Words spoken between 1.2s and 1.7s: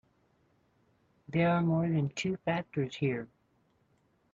There are